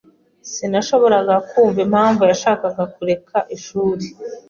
Sinashoboraga 0.51 1.35
kumva 1.49 1.79
impamvu 1.85 2.21
yashakaga 2.31 2.83
kureka 2.95 3.37
ishuri. 3.55 4.05